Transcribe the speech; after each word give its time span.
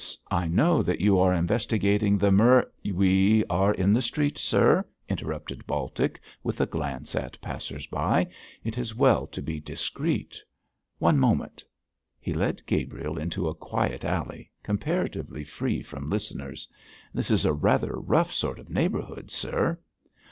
I 0.31 0.47
know 0.47 0.81
that 0.81 0.99
you 0.99 1.19
are 1.19 1.31
investigating 1.31 2.17
the 2.17 2.31
mur' 2.31 2.65
'We 2.83 3.45
are 3.51 3.71
in 3.71 3.93
the 3.93 4.01
street, 4.01 4.39
sir,' 4.39 4.83
interrupted 5.07 5.67
Baltic, 5.67 6.19
with 6.41 6.59
a 6.59 6.65
glance 6.65 7.13
at 7.15 7.39
passers 7.39 7.85
by; 7.85 8.27
'it 8.63 8.79
is 8.79 8.93
as 8.93 8.95
well 8.95 9.27
to 9.27 9.43
be 9.43 9.59
discreet. 9.59 10.41
One 10.97 11.19
moment.' 11.19 11.63
He 12.19 12.33
led 12.33 12.65
Gabriel 12.65 13.19
into 13.19 13.47
a 13.47 13.53
quiet 13.53 14.03
alley, 14.03 14.49
comparatively 14.63 15.43
free 15.43 15.83
from 15.83 16.09
listeners. 16.09 16.67
'This 17.13 17.29
is 17.29 17.45
a 17.45 17.53
rather 17.53 17.91
rough 17.93 18.33
sort 18.33 18.57
of 18.57 18.71
neighbourhood, 18.71 19.29
sir.' 19.29 19.77